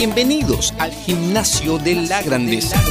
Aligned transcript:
Bienvenidos 0.00 0.72
al 0.78 0.94
gimnasio 0.94 1.76
de 1.76 1.94
la 1.94 2.22
grandeza, 2.22 2.82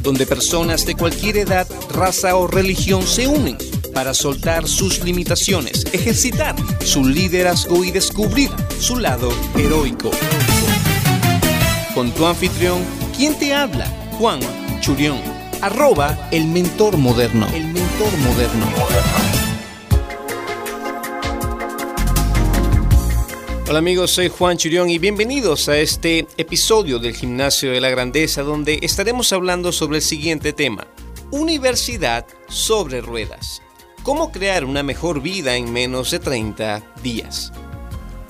donde 0.00 0.26
personas 0.26 0.86
de 0.86 0.94
cualquier 0.94 1.38
edad, 1.38 1.66
raza 1.90 2.36
o 2.36 2.46
religión 2.46 3.02
se 3.04 3.26
unen 3.26 3.58
para 3.92 4.14
soltar 4.14 4.68
sus 4.68 5.02
limitaciones, 5.02 5.84
ejercitar 5.92 6.54
su 6.84 7.04
liderazgo 7.04 7.82
y 7.82 7.90
descubrir 7.90 8.48
su 8.78 9.00
lado 9.00 9.28
heroico. 9.56 10.12
Con 11.96 12.12
tu 12.12 12.26
anfitrión, 12.26 12.78
¿quién 13.16 13.36
te 13.36 13.52
habla? 13.52 13.86
Juan 14.20 14.38
Churión, 14.80 15.18
arroba 15.62 16.28
el 16.30 16.46
mentor 16.46 16.96
moderno. 16.96 17.48
El 17.52 17.64
mentor 17.64 18.16
moderno. 18.18 19.27
Hola 23.68 23.80
amigos, 23.80 24.12
soy 24.12 24.28
Juan 24.28 24.56
Churión 24.56 24.88
y 24.88 24.98
bienvenidos 24.98 25.68
a 25.68 25.76
este 25.76 26.26
episodio 26.38 26.98
del 26.98 27.14
Gimnasio 27.14 27.70
de 27.70 27.82
la 27.82 27.90
Grandeza 27.90 28.42
donde 28.42 28.78
estaremos 28.80 29.30
hablando 29.34 29.72
sobre 29.72 29.98
el 29.98 30.02
siguiente 30.02 30.54
tema. 30.54 30.86
Universidad 31.32 32.26
sobre 32.48 33.02
ruedas. 33.02 33.60
¿Cómo 34.04 34.32
crear 34.32 34.64
una 34.64 34.82
mejor 34.82 35.20
vida 35.20 35.54
en 35.54 35.70
menos 35.70 36.10
de 36.12 36.18
30 36.18 36.94
días? 37.02 37.52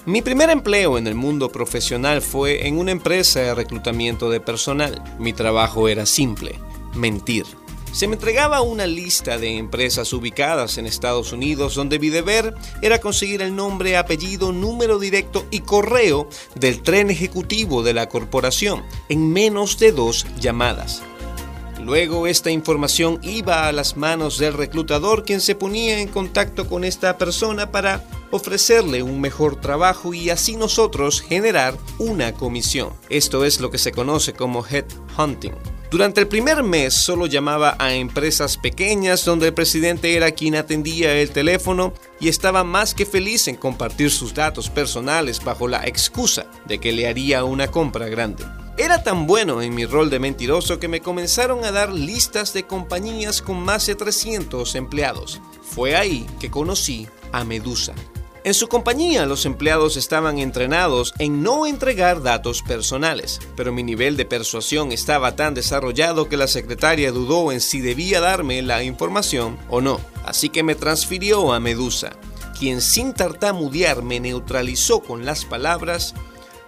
Mi 0.06 0.22
primer 0.22 0.50
empleo 0.50 0.98
en 0.98 1.06
el 1.06 1.14
mundo 1.14 1.52
profesional 1.52 2.20
fue 2.20 2.66
en 2.66 2.76
una 2.76 2.90
empresa 2.90 3.38
de 3.38 3.54
reclutamiento 3.54 4.30
de 4.30 4.40
personal. 4.40 5.00
Mi 5.20 5.32
trabajo 5.32 5.88
era 5.88 6.04
simple, 6.04 6.58
mentir. 6.96 7.46
Se 7.92 8.06
me 8.06 8.14
entregaba 8.14 8.60
una 8.60 8.86
lista 8.86 9.38
de 9.38 9.56
empresas 9.56 10.12
ubicadas 10.12 10.78
en 10.78 10.86
Estados 10.86 11.32
Unidos 11.32 11.74
donde 11.74 11.98
mi 11.98 12.10
deber 12.10 12.54
era 12.82 13.00
conseguir 13.00 13.42
el 13.42 13.56
nombre, 13.56 13.96
apellido, 13.96 14.52
número 14.52 14.98
directo 14.98 15.46
y 15.50 15.60
correo 15.60 16.28
del 16.54 16.82
tren 16.82 17.10
ejecutivo 17.10 17.82
de 17.82 17.94
la 17.94 18.08
corporación 18.08 18.84
en 19.08 19.32
menos 19.32 19.78
de 19.78 19.92
dos 19.92 20.26
llamadas. 20.38 21.02
Luego 21.82 22.26
esta 22.26 22.50
información 22.50 23.18
iba 23.22 23.66
a 23.66 23.72
las 23.72 23.96
manos 23.96 24.38
del 24.38 24.52
reclutador 24.52 25.24
quien 25.24 25.40
se 25.40 25.54
ponía 25.54 26.00
en 26.00 26.08
contacto 26.08 26.68
con 26.68 26.84
esta 26.84 27.16
persona 27.16 27.70
para 27.70 28.04
ofrecerle 28.30 29.02
un 29.02 29.20
mejor 29.20 29.56
trabajo 29.56 30.12
y 30.12 30.30
así 30.30 30.56
nosotros 30.56 31.20
generar 31.20 31.76
una 31.98 32.34
comisión. 32.34 32.90
Esto 33.08 33.44
es 33.44 33.60
lo 33.60 33.70
que 33.70 33.78
se 33.78 33.92
conoce 33.92 34.34
como 34.34 34.64
headhunting. 34.66 35.77
Durante 35.90 36.20
el 36.20 36.28
primer 36.28 36.62
mes 36.62 36.92
solo 36.92 37.24
llamaba 37.24 37.74
a 37.78 37.94
empresas 37.94 38.58
pequeñas 38.58 39.24
donde 39.24 39.46
el 39.46 39.54
presidente 39.54 40.14
era 40.14 40.32
quien 40.32 40.54
atendía 40.54 41.14
el 41.14 41.30
teléfono 41.30 41.94
y 42.20 42.28
estaba 42.28 42.62
más 42.62 42.92
que 42.92 43.06
feliz 43.06 43.48
en 43.48 43.56
compartir 43.56 44.10
sus 44.10 44.34
datos 44.34 44.68
personales 44.68 45.42
bajo 45.42 45.66
la 45.66 45.86
excusa 45.86 46.44
de 46.66 46.78
que 46.78 46.92
le 46.92 47.08
haría 47.08 47.44
una 47.44 47.68
compra 47.68 48.08
grande. 48.08 48.44
Era 48.76 49.02
tan 49.02 49.26
bueno 49.26 49.62
en 49.62 49.74
mi 49.74 49.86
rol 49.86 50.10
de 50.10 50.18
mentiroso 50.18 50.78
que 50.78 50.88
me 50.88 51.00
comenzaron 51.00 51.64
a 51.64 51.72
dar 51.72 51.90
listas 51.90 52.52
de 52.52 52.64
compañías 52.64 53.40
con 53.40 53.58
más 53.58 53.86
de 53.86 53.94
300 53.94 54.74
empleados. 54.74 55.40
Fue 55.62 55.96
ahí 55.96 56.26
que 56.38 56.50
conocí 56.50 57.08
a 57.32 57.44
Medusa. 57.44 57.94
En 58.48 58.54
su 58.54 58.66
compañía 58.68 59.26
los 59.26 59.44
empleados 59.44 59.98
estaban 59.98 60.38
entrenados 60.38 61.12
en 61.18 61.42
no 61.42 61.66
entregar 61.66 62.22
datos 62.22 62.62
personales, 62.62 63.40
pero 63.56 63.74
mi 63.74 63.82
nivel 63.82 64.16
de 64.16 64.24
persuasión 64.24 64.90
estaba 64.90 65.36
tan 65.36 65.52
desarrollado 65.52 66.30
que 66.30 66.38
la 66.38 66.46
secretaria 66.46 67.12
dudó 67.12 67.52
en 67.52 67.60
si 67.60 67.82
debía 67.82 68.22
darme 68.22 68.62
la 68.62 68.82
información 68.82 69.58
o 69.68 69.82
no, 69.82 70.00
así 70.24 70.48
que 70.48 70.62
me 70.62 70.74
transfirió 70.74 71.52
a 71.52 71.60
Medusa, 71.60 72.12
quien 72.58 72.80
sin 72.80 73.12
tartamudear 73.12 74.02
me 74.02 74.18
neutralizó 74.18 75.00
con 75.00 75.26
las 75.26 75.44
palabras 75.44 76.14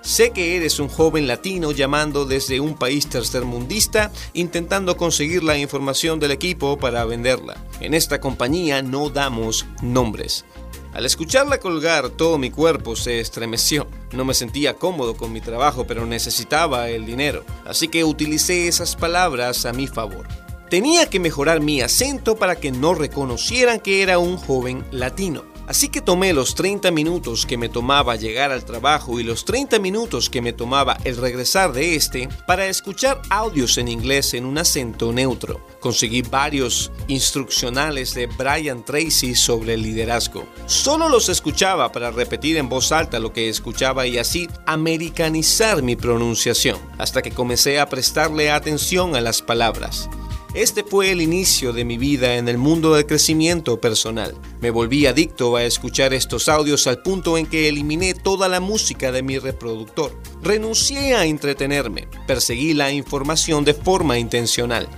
Sé 0.03 0.31
que 0.31 0.57
eres 0.57 0.81
un 0.81 0.89
joven 0.89 1.27
latino 1.27 1.73
llamando 1.73 2.25
desde 2.25 2.59
un 2.59 2.75
país 2.75 3.07
tercermundista 3.09 4.11
intentando 4.33 4.97
conseguir 4.97 5.43
la 5.43 5.59
información 5.59 6.19
del 6.19 6.31
equipo 6.31 6.79
para 6.79 7.05
venderla. 7.05 7.63
En 7.81 7.93
esta 7.93 8.19
compañía 8.19 8.81
no 8.81 9.11
damos 9.11 9.67
nombres. 9.83 10.47
Al 10.93 11.07
escucharla 11.07 11.61
colgar, 11.61 12.11
todo 12.11 12.37
mi 12.37 12.51
cuerpo 12.51 12.97
se 12.97 13.21
estremeció. 13.21 13.87
No 14.13 14.25
me 14.25 14.35
sentía 14.35 14.75
cómodo 14.75 15.17
con 15.17 15.33
mi 15.33 15.41
trabajo, 15.41 15.87
pero 15.87 16.05
necesitaba 16.05 16.89
el 16.89 17.07
dinero, 17.07 17.45
así 17.65 17.89
que 17.89 18.03
utilicé 18.03 18.67
esas 18.67 18.97
palabras 18.97 19.67
a 19.67 19.73
mi 19.73 19.87
favor. 19.87 20.27
Tenía 20.69 21.11
que 21.11 21.21
mejorar 21.21 21.61
mi 21.61 21.81
acento 21.81 22.37
para 22.37 22.57
que 22.57 22.71
no 22.71 22.95
reconocieran 22.95 23.81
que 23.81 24.03
era 24.03 24.19
un 24.19 24.37
joven 24.37 24.85
latino. 24.91 25.50
Así 25.71 25.89
que 25.89 26.01
tomé 26.01 26.33
los 26.33 26.57
30 26.57 26.91
minutos 26.91 27.47
que 27.47 27.57
me 27.57 27.69
tomaba 27.69 28.17
llegar 28.17 28.51
al 28.51 28.65
trabajo 28.65 29.21
y 29.21 29.23
los 29.23 29.45
30 29.45 29.79
minutos 29.79 30.29
que 30.29 30.43
me 30.43 30.53
tomaba 30.53 30.97
el 31.05 31.17
regresar 31.17 31.73
de 31.73 31.95
este 31.95 32.29
para 32.45 32.67
escuchar 32.67 33.23
audios 33.31 33.79
en 33.79 33.87
inglés 33.87 34.35
en 34.35 34.47
un 34.47 34.59
acento 34.59 35.13
neutro. 35.13 35.65
Conseguí 35.79 36.23
varios 36.23 36.91
instruccionales 37.07 38.15
de 38.15 38.27
Brian 38.27 38.85
Tracy 38.85 39.37
sobre 39.37 39.75
el 39.75 39.83
liderazgo. 39.83 40.45
Solo 40.67 41.09
los 41.09 41.29
escuchaba 41.29 41.93
para 41.93 42.11
repetir 42.11 42.57
en 42.57 42.69
voz 42.69 42.91
alta 42.91 43.21
lo 43.21 43.33
que 43.33 43.49
escuchaba 43.49 44.09
y 44.09 44.19
así 44.19 44.49
americanizar 44.67 45.85
mi 45.85 45.95
pronunciación, 45.95 46.81
hasta 46.99 47.23
que 47.23 47.31
comencé 47.31 47.79
a 47.79 47.89
prestarle 47.89 48.51
atención 48.51 49.15
a 49.15 49.21
las 49.21 49.41
palabras. 49.41 50.11
Este 50.53 50.83
fue 50.83 51.13
el 51.13 51.23
inicio 51.23 51.73
de 51.73 51.85
mi 51.85 51.97
vida 51.97 52.35
en 52.35 52.49
el 52.49 52.59
mundo 52.59 52.95
del 52.95 53.07
crecimiento 53.07 53.81
personal. 53.81 54.35
Me 54.61 54.71
volví 54.71 55.07
adicto 55.07 55.55
a 55.55 55.63
escuchar 55.63 56.13
estos 56.13 56.49
audios 56.49 56.89
al 56.89 57.03
punto 57.03 57.39
en 57.39 57.47
que 57.47 57.69
eliminé 57.69 58.15
toda 58.15 58.49
la 58.49 58.59
música 58.59 59.13
de 59.13 59.23
mi 59.23 59.39
reproductor. 59.39 60.13
Renuncié 60.43 61.15
a 61.15 61.25
entretenerme, 61.25 62.09
perseguí 62.27 62.75
la 62.75 62.91
información 62.91 63.65
de 63.65 63.75
forma 63.75 64.19
intencional. 64.19 64.89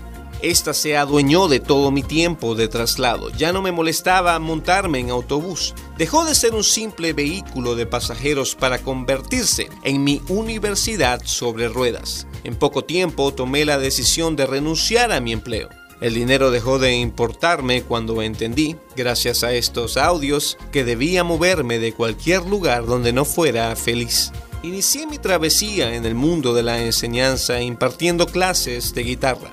Esta 0.43 0.75
se 0.75 0.97
adueñó 0.97 1.47
de 1.47 1.61
todo 1.61 1.93
mi 1.93 2.03
tiempo 2.03 2.57
de 2.57 2.67
traslado. 2.67 3.31
Ya 3.31 3.53
no 3.53 3.63
me 3.63 3.71
molestaba 3.71 4.37
montarme 4.41 4.99
en 4.99 5.11
autobús. 5.11 5.73
Dejó 5.97 6.25
de 6.25 6.35
ser 6.35 6.53
un 6.55 6.65
simple 6.65 7.13
vehículo 7.13 7.77
de 7.77 7.87
pasajeros 7.87 8.57
para 8.57 8.79
convertirse 8.79 9.69
en 9.85 10.03
mi 10.03 10.21
universidad 10.29 11.23
sobre 11.25 11.69
ruedas. 11.69 12.27
En 12.43 12.57
poco 12.57 12.83
tiempo 12.83 13.33
tomé 13.33 13.65
la 13.65 13.79
decisión 13.79 14.35
de 14.35 14.47
renunciar 14.47 15.13
a 15.13 15.21
mi 15.21 15.33
empleo. 15.33 15.69
El 16.01 16.15
dinero 16.15 16.51
dejó 16.51 16.81
de 16.81 16.97
importarme 16.97 17.85
cuando 17.85 18.21
entendí, 18.21 18.75
gracias 18.97 19.45
a 19.45 19.53
estos 19.53 19.97
audios, 19.97 20.59
que 20.73 20.83
debía 20.83 21.23
moverme 21.23 21.79
de 21.79 21.93
cualquier 21.93 22.43
lugar 22.47 22.85
donde 22.87 23.13
no 23.13 23.25
fuera 23.25 23.77
feliz. 23.77 24.33
Inicié 24.65 25.07
mi 25.07 25.19
travesía 25.19 25.95
en 25.95 26.05
el 26.05 26.17
mundo 26.17 26.53
de 26.53 26.65
la 26.65 26.83
enseñanza 26.83 27.61
impartiendo 27.63 28.27
clases 28.27 28.93
de 28.93 29.05
guitarra. 29.05 29.53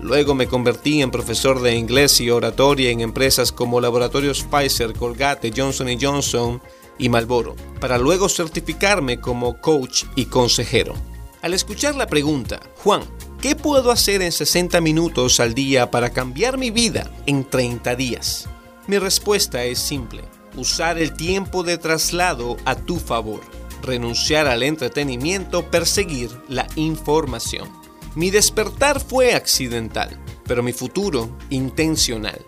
Luego 0.00 0.34
me 0.34 0.46
convertí 0.46 1.00
en 1.00 1.10
profesor 1.10 1.60
de 1.62 1.74
inglés 1.74 2.20
y 2.20 2.30
oratoria 2.30 2.90
en 2.90 3.00
empresas 3.00 3.52
como 3.52 3.80
Laboratorios 3.80 4.44
Pfizer, 4.44 4.92
Colgate, 4.92 5.52
Johnson 5.56 5.88
Johnson 6.00 6.60
y 6.98 7.08
Marlboro, 7.08 7.56
para 7.80 7.98
luego 7.98 8.28
certificarme 8.28 9.20
como 9.20 9.60
coach 9.60 10.04
y 10.14 10.26
consejero. 10.26 10.94
Al 11.42 11.54
escuchar 11.54 11.94
la 11.94 12.06
pregunta, 12.06 12.60
Juan, 12.76 13.02
¿qué 13.40 13.54
puedo 13.54 13.90
hacer 13.90 14.22
en 14.22 14.32
60 14.32 14.80
minutos 14.80 15.40
al 15.40 15.54
día 15.54 15.90
para 15.90 16.10
cambiar 16.10 16.58
mi 16.58 16.70
vida 16.70 17.10
en 17.26 17.44
30 17.44 17.94
días? 17.96 18.48
Mi 18.86 18.98
respuesta 18.98 19.64
es 19.64 19.78
simple, 19.78 20.22
usar 20.56 20.98
el 20.98 21.14
tiempo 21.14 21.62
de 21.62 21.78
traslado 21.78 22.56
a 22.64 22.76
tu 22.76 22.98
favor, 22.98 23.40
renunciar 23.82 24.46
al 24.46 24.62
entretenimiento, 24.62 25.70
perseguir 25.70 26.30
la 26.48 26.66
información. 26.76 27.83
Mi 28.14 28.30
despertar 28.30 29.00
fue 29.00 29.34
accidental, 29.34 30.16
pero 30.46 30.62
mi 30.62 30.72
futuro 30.72 31.36
intencional. 31.50 32.46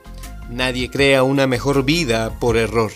Nadie 0.49 0.89
crea 0.91 1.25
una 1.25 1.49
mejor 1.49 1.85
vida 1.85 2.39
por 2.39 2.57
error. 2.57 2.93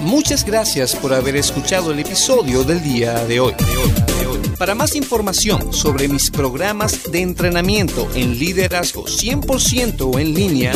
Muchas 0.00 0.46
gracias 0.46 0.96
por 0.96 1.12
haber 1.12 1.36
escuchado 1.36 1.92
el 1.92 1.98
episodio 1.98 2.64
del 2.64 2.82
día 2.82 3.22
de 3.26 3.40
hoy. 3.40 3.52
Para 4.58 4.74
más 4.74 4.94
información 4.94 5.74
sobre 5.74 6.08
mis 6.08 6.30
programas 6.30 7.12
de 7.12 7.20
entrenamiento 7.20 8.08
en 8.14 8.38
liderazgo 8.38 9.04
100% 9.04 10.18
en 10.18 10.32
línea, 10.32 10.72